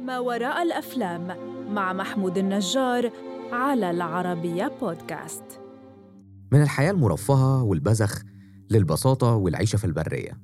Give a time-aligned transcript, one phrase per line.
[0.00, 1.36] ما وراء الأفلام
[1.74, 3.10] مع محمود النجار
[3.52, 5.42] على العربية بودكاست.
[6.52, 8.22] من الحياة المرفهة والبذخ
[8.70, 10.40] للبساطة والعيشة في البرية.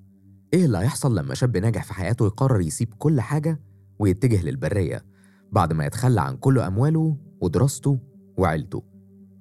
[0.55, 3.61] إيه اللي هيحصل لما شاب ناجح في حياته يقرر يسيب كل حاجة
[3.99, 5.05] ويتجه للبرية
[5.53, 7.99] بعد ما يتخلى عن كل أمواله ودراسته
[8.37, 8.83] وعيلته؟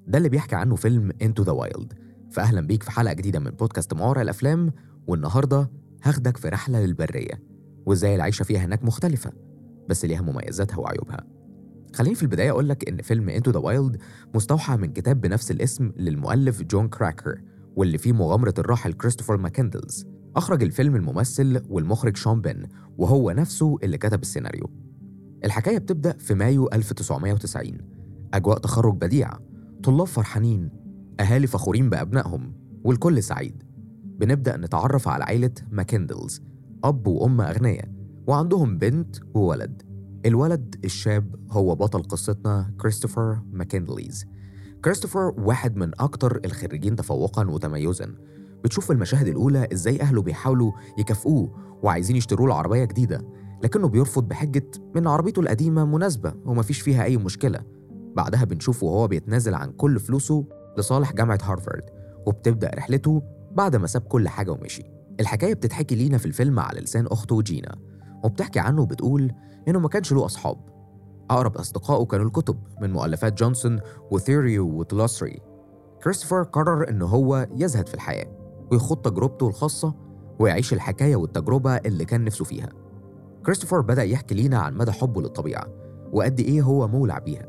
[0.07, 2.04] ده اللي بيحكي عنه فيلم Into the Wild.
[2.35, 4.71] فأهلا بيك في حلقة جديدة من بودكاست وراء الأفلام
[5.07, 5.71] والنهاردة
[6.03, 7.41] هاخدك في رحلة للبرية
[7.85, 9.31] وإزاي العيشة فيها هناك مختلفة
[9.89, 11.23] بس ليها مميزاتها وعيوبها.
[11.93, 13.99] خليني في البداية أقول لك إن فيلم Into the Wild
[14.35, 17.41] مستوحى من كتاب بنفس الاسم للمؤلف جون كراكر
[17.75, 20.05] واللي فيه مغامرة الراحل كريستوفر ماكندلز.
[20.35, 22.67] أخرج الفيلم الممثل والمخرج شون بن
[22.97, 24.69] وهو نفسه اللي كتب السيناريو.
[25.45, 27.77] الحكاية بتبدأ في مايو 1990
[28.33, 29.39] أجواء تخرج بديعة
[29.83, 30.84] طلاب فرحانين
[31.19, 33.63] أهالي فخورين بأبنائهم والكل سعيد.
[34.03, 36.41] بنبدأ نتعرف على عائلة ماكندلز
[36.83, 37.89] أب وأم أغنياء
[38.27, 39.81] وعندهم بنت وولد.
[40.25, 44.25] الولد الشاب هو بطل قصتنا كريستوفر ماكندليز.
[44.85, 48.15] كريستوفر واحد من أكتر الخريجين تفوقا وتميزا.
[48.63, 53.25] بتشوف في المشاهد الأولى إزاي أهله بيحاولوا يكافئوه وعايزين يشتروا له عربية جديدة
[53.63, 57.59] لكنه بيرفض بحجة إن عربيته القديمة مناسبة ومفيش فيها أي مشكلة.
[58.15, 60.45] بعدها بنشوفه وهو بيتنازل عن كل فلوسه
[60.77, 61.83] لصالح جامعة هارفارد
[62.25, 64.83] وبتبدأ رحلته بعد ما ساب كل حاجة ومشي.
[65.19, 67.75] الحكاية بتتحكي لينا في الفيلم على لسان أخته جينا
[68.23, 69.31] وبتحكي عنه وبتقول
[69.67, 70.57] إنه ما كانش له أصحاب.
[71.29, 73.79] أقرب أصدقائه كانوا الكتب من مؤلفات جونسون
[74.11, 75.41] وثيريو وتلاسري
[76.03, 78.27] كريستوفر قرر إن هو يزهد في الحياة
[78.71, 79.93] ويخوض تجربته الخاصة
[80.39, 82.69] ويعيش الحكاية والتجربة اللي كان نفسه فيها.
[83.45, 85.67] كريستوفر بدأ يحكي لينا عن مدى حبه للطبيعة
[86.13, 87.47] وقد إيه هو مولع بيها.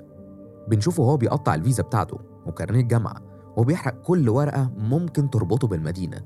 [0.68, 2.18] بنشوفه وهو بيقطع الفيزا بتاعته.
[2.46, 3.16] وكارنيه الجامعة
[3.56, 6.20] وبيحرق كل ورقة ممكن تربطه بالمدينة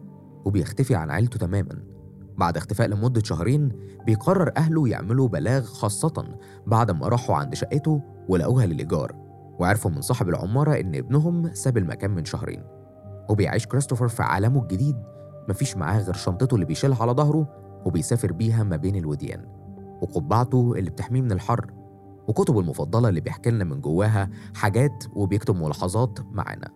[0.44, 1.82] وبيختفي عن عيلته تماما.
[2.38, 3.72] بعد اختفاء لمدة شهرين
[4.06, 6.24] بيقرر أهله يعملوا بلاغ خاصة
[6.66, 9.12] بعد ما راحوا عند شقته ولقوها للإيجار
[9.58, 12.62] وعرفوا من صاحب العمارة إن ابنهم ساب المكان من شهرين.
[13.28, 14.96] وبيعيش كريستوفر في عالمه الجديد
[15.48, 17.48] مفيش معاه غير شنطته اللي بيشيلها على ظهره
[17.84, 19.44] وبيسافر بيها ما بين الوديان.
[20.02, 21.70] وقبعته اللي بتحميه من الحر
[22.28, 26.68] وكتبه المفضلة اللي بيحكي لنا من جواها حاجات وبيكتب ملاحظات معانا.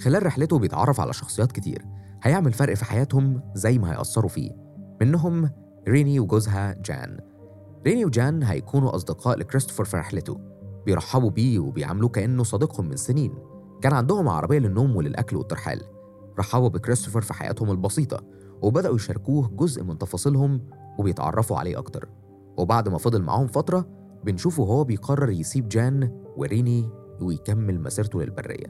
[0.00, 1.86] خلال رحلته بيتعرف على شخصيات كتير.
[2.22, 4.50] هيعمل فرق في حياتهم زي ما هيأثروا فيه.
[5.00, 5.50] منهم
[5.88, 7.18] ريني وجوزها جان.
[7.86, 10.40] ريني وجان هيكونوا أصدقاء لكريستوفر في رحلته.
[10.86, 13.34] بيرحبوا بيه وبيعاملوه كأنه صديقهم من سنين.
[13.80, 15.82] كان عندهم عربية للنوم وللأكل والترحال.
[16.38, 18.24] رحبوا بكريستوفر في حياتهم البسيطة
[18.62, 20.60] وبدأوا يشاركوه جزء من تفاصيلهم
[20.98, 22.08] وبيتعرفوا عليه أكتر.
[22.56, 23.86] وبعد ما فضل معاهم فترة
[24.24, 26.90] بنشوفه هو بيقرر يسيب جان وريني
[27.20, 28.66] ويكمل مسيرته للبرية.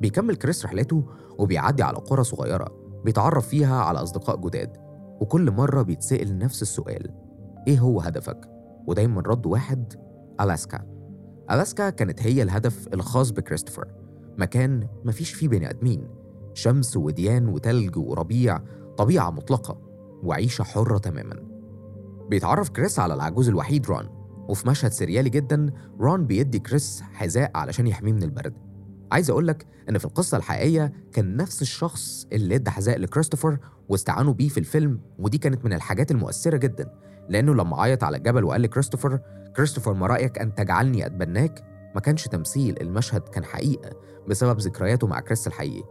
[0.00, 1.04] بيكمل كريس رحلته
[1.38, 4.76] وبيعدي على قرى صغيرة بيتعرف فيها على أصدقاء جداد
[5.20, 7.10] وكل مرة بيتسأل نفس السؤال
[7.68, 8.50] إيه هو هدفك؟
[8.86, 9.92] ودايما رد واحد
[10.40, 10.86] ألاسكا.
[11.50, 13.88] ألاسكا كانت هي الهدف الخاص بكريستوفر.
[14.38, 16.08] مكان مفيش فيه بني آدمين
[16.54, 18.60] شمس وديان وتلج وربيع
[18.96, 19.78] طبيعة مطلقة
[20.22, 21.36] وعيشة حرة تماما.
[22.28, 24.19] بيتعرف كريس على العجوز الوحيد رون.
[24.50, 28.54] وفي مشهد سريالي جدا رون بيدي كريس حذاء علشان يحميه من البرد.
[29.12, 33.58] عايز اقولك إن في القصة الحقيقية كان نفس الشخص اللي إدى حذاء لكريستوفر
[33.88, 36.92] واستعانوا بيه في الفيلم ودي كانت من الحاجات المؤثرة جدا
[37.28, 39.20] لأنه لما عيط على الجبل وقال لكريستوفر
[39.56, 43.90] كريستوفر ما رأيك أن تجعلني أتبناك؟ ما كانش تمثيل المشهد كان حقيقة
[44.28, 45.84] بسبب ذكرياته مع كريس الحقيقي.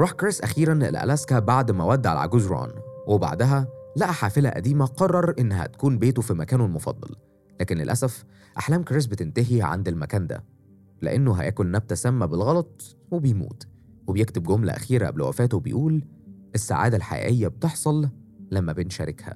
[0.00, 2.70] راح كريس أخيرا لألاسكا بعد ما ودع العجوز رون
[3.06, 7.16] وبعدها لقى حافلة قديمة قرر إنها تكون بيته في مكانه المفضل.
[7.60, 8.24] لكن للأسف
[8.58, 10.44] أحلام كريس بتنتهي عند المكان ده
[11.02, 13.66] لأنه هياكل نبتة سامة بالغلط وبيموت
[14.06, 16.04] وبيكتب جملة أخيرة قبل وفاته بيقول
[16.54, 18.08] السعادة الحقيقية بتحصل
[18.50, 19.34] لما بنشاركها.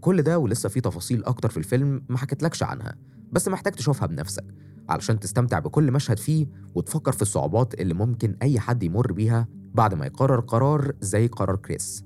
[0.00, 2.96] كل ده ولسه في تفاصيل أكتر في الفيلم ما حكيتلكش عنها
[3.32, 4.44] بس محتاج تشوفها بنفسك
[4.88, 9.94] علشان تستمتع بكل مشهد فيه وتفكر في الصعوبات اللي ممكن أي حد يمر بيها بعد
[9.94, 12.04] ما يقرر قرار زي قرار كريس.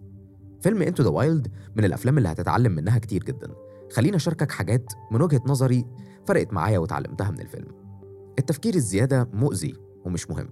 [0.60, 3.48] فيلم Into the Wild من الأفلام اللي هتتعلم منها كتير جدا.
[3.92, 5.86] خليني أشاركك حاجات من وجهة نظري
[6.26, 7.68] فرقت معايا وتعلمتها من الفيلم.
[8.38, 9.74] التفكير الزيادة مؤذي
[10.04, 10.48] ومش مهم.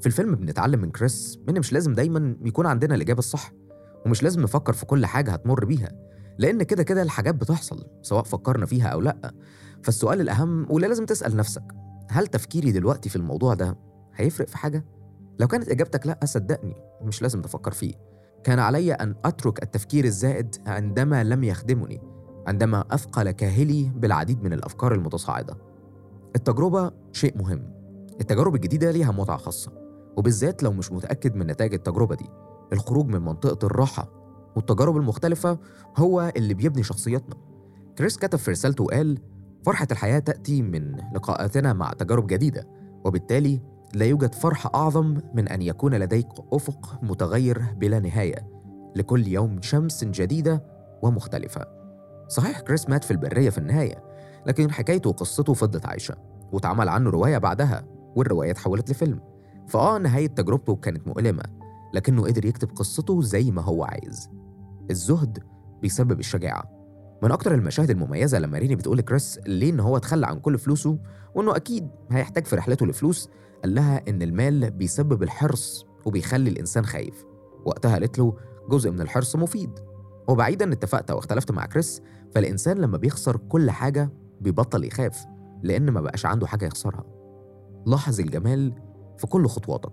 [0.00, 3.52] في الفيلم بنتعلم من كريس إن مش لازم دايما يكون عندنا الإجابة الصح
[4.06, 5.92] ومش لازم نفكر في كل حاجة هتمر بيها
[6.38, 9.34] لأن كده كده الحاجات بتحصل سواء فكرنا فيها أو لأ.
[9.82, 11.64] فالسؤال الأهم واللي لازم تسأل نفسك
[12.08, 13.76] هل تفكيري دلوقتي في الموضوع ده
[14.14, 14.84] هيفرق في حاجة؟
[15.38, 17.94] لو كانت إجابتك لأ صدقني مش لازم تفكر فيه.
[18.44, 22.00] كان علي أن أترك التفكير الزائد عندما لم يخدمني.
[22.46, 25.56] عندما أثقل كاهلي بالعديد من الأفكار المتصاعدة.
[26.36, 27.62] التجربة شيء مهم.
[28.20, 29.72] التجارب الجديدة ليها متعة خاصة
[30.16, 32.26] وبالذات لو مش متأكد من نتائج التجربة دي.
[32.72, 34.08] الخروج من منطقة الراحة
[34.56, 35.58] والتجارب المختلفة
[35.96, 37.36] هو اللي بيبني شخصيتنا.
[37.98, 39.18] كريس كتب في رسالته وقال
[39.66, 42.68] فرحة الحياة تأتي من لقاءاتنا مع تجارب جديدة
[43.04, 43.60] وبالتالي
[43.94, 48.50] لا يوجد فرحة أعظم من أن يكون لديك أفق متغير بلا نهاية
[48.96, 50.64] لكل يوم شمس جديدة
[51.02, 51.79] ومختلفة.
[52.30, 54.04] صحيح كريس مات في البرية في النهاية
[54.46, 56.14] لكن حكايته وقصته فضلت عايشة
[56.52, 57.84] واتعمل عنه رواية بعدها
[58.16, 59.20] والرواية اتحولت لفيلم.
[59.68, 61.42] فآه نهاية تجربته كانت مؤلمة
[61.94, 64.30] لكنه قدر يكتب قصته زي ما هو عايز.
[64.90, 65.38] الزهد
[65.82, 66.70] بيسبب الشجاعة.
[67.22, 70.98] من أكتر المشاهد المميزة لما ريني بتقول لكريس ليه إن هو اتخلى عن كل فلوسه
[71.34, 73.28] وإنه أكيد هيحتاج في رحلته لفلوس
[73.62, 77.24] قال لها إن المال بيسبب الحرص وبيخلي الإنسان خايف.
[77.64, 78.36] وقتها قالت له
[78.68, 79.70] جزء من الحرص مفيد.
[80.28, 82.02] وبعيدا اتفقت أو اختلفت مع كريس
[82.34, 84.10] فالإنسان لما بيخسر كل حاجة
[84.40, 85.26] بيبطل يخاف
[85.62, 87.04] لأن ما بقاش عنده حاجة يخسرها.
[87.86, 88.74] لاحظ الجمال
[89.18, 89.92] في كل خطواتك.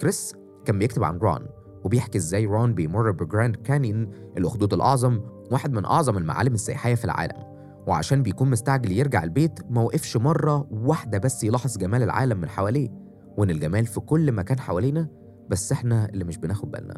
[0.00, 0.34] كريس
[0.64, 1.46] كان بيكتب عن ران
[1.84, 5.20] وبيحكي إزاي ران بيمر بجراند كانيون الأخدود الأعظم
[5.50, 7.48] واحد من أعظم المعالم السياحية في العالم.
[7.86, 12.88] وعشان بيكون مستعجل يرجع البيت ما وقفش مرة واحدة بس يلاحظ جمال العالم من حواليه
[13.36, 15.08] وإن الجمال في كل مكان حوالينا
[15.48, 16.94] بس إحنا اللي مش بناخد بالنا.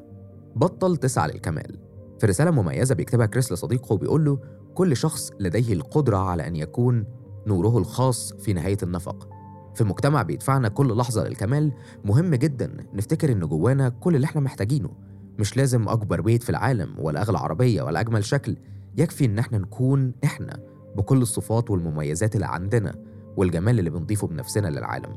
[0.56, 1.89] بطل تسعى للكمال.
[2.20, 4.38] في رسالة مميزة بيكتبها كريس لصديقه وبيقول له
[4.74, 7.04] كل شخص لديه القدرة على أن يكون
[7.46, 9.28] نوره الخاص في نهاية النفق.
[9.74, 11.72] في مجتمع بيدفعنا كل لحظة للكمال
[12.04, 14.90] مهم جدا نفتكر إن جوانا كل اللي إحنا محتاجينه.
[15.38, 18.56] مش لازم أكبر بيت في العالم ولا أغلى عربية ولا أجمل شكل
[18.96, 20.60] يكفي إن إحنا نكون إحنا
[20.96, 22.94] بكل الصفات والمميزات اللي عندنا
[23.36, 25.16] والجمال اللي بنضيفه بنفسنا للعالم.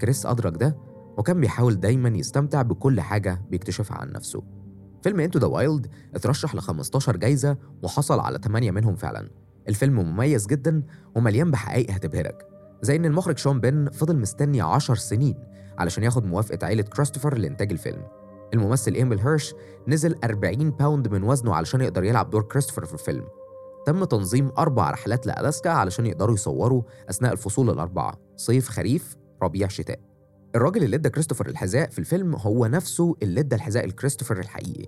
[0.00, 0.76] كريس أدرك ده
[1.18, 4.42] وكان بيحاول دايما يستمتع بكل حاجة بيكتشفها عن نفسه.
[5.04, 9.30] فيلم Into the Wild اترشح ل 15 جايزة وحصل على 8 منهم فعلا.
[9.68, 10.82] الفيلم مميز جدا
[11.16, 12.46] ومليان بحقائق هتبهرك
[12.82, 15.34] زي إن المخرج شون بن فضل مستني 10 سنين
[15.78, 18.02] علشان ياخد موافقة عيلة كريستوفر لإنتاج الفيلم.
[18.54, 19.54] الممثل إيميل هيرش
[19.88, 23.24] نزل 40 pound من وزنه علشان يقدر يلعب دور كريستوفر في الفيلم.
[23.86, 30.13] تم تنظيم أربع رحلات لألاسكا علشان يقدروا يصوروا أثناء الفصول الأربعة صيف خريف ربيع شتاء.
[30.54, 34.86] الراجل اللي ادى كريستوفر الحذاء في الفيلم هو نفسه اللي ادى الحذاء لكريستوفر الحقيقي.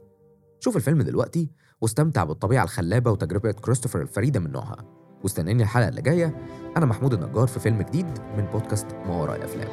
[0.60, 4.84] شوف الفيلم دلوقتي واستمتع بالطبيعة الخلابة وتجربة كريستوفر الفريدة من نوعها.
[5.22, 6.36] واستناني الحلقة اللي جاية.
[6.76, 9.68] أنا محمود النجار في فيلم جديد من بودكاست ما وراء الأفلام.